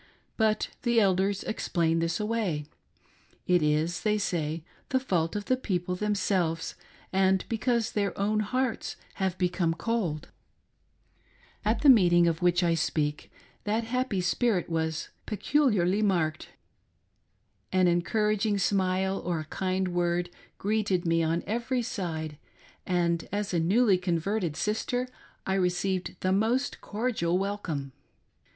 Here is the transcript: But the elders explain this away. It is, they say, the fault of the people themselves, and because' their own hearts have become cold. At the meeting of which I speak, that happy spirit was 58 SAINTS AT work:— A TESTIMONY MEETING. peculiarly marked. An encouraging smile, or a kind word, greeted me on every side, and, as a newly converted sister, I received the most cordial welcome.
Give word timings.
But 0.35 0.69
the 0.81 0.99
elders 0.99 1.43
explain 1.43 1.99
this 1.99 2.19
away. 2.19 2.65
It 3.45 3.61
is, 3.61 4.01
they 4.01 4.17
say, 4.17 4.63
the 4.89 4.99
fault 4.99 5.35
of 5.35 5.45
the 5.45 5.55
people 5.55 5.93
themselves, 5.93 6.73
and 7.13 7.45
because' 7.47 7.91
their 7.91 8.17
own 8.19 8.39
hearts 8.39 8.95
have 9.21 9.37
become 9.37 9.75
cold. 9.75 10.29
At 11.63 11.83
the 11.83 11.89
meeting 11.89 12.25
of 12.27 12.41
which 12.41 12.63
I 12.63 12.73
speak, 12.73 13.31
that 13.65 13.83
happy 13.83 14.21
spirit 14.21 14.71
was 14.71 15.09
58 15.29 15.29
SAINTS 15.29 15.49
AT 15.55 15.59
work:— 15.59 15.71
A 15.71 15.75
TESTIMONY 15.75 15.75
MEETING. 15.75 15.83
peculiarly 15.83 16.23
marked. 16.23 16.49
An 17.71 17.87
encouraging 17.87 18.57
smile, 18.57 19.19
or 19.23 19.41
a 19.41 19.45
kind 19.53 19.89
word, 19.89 20.31
greeted 20.57 21.05
me 21.05 21.21
on 21.21 21.43
every 21.45 21.83
side, 21.83 22.39
and, 22.87 23.29
as 23.31 23.53
a 23.53 23.59
newly 23.59 23.99
converted 23.99 24.55
sister, 24.55 25.07
I 25.45 25.53
received 25.53 26.15
the 26.21 26.31
most 26.31 26.81
cordial 26.81 27.37
welcome. 27.37 27.91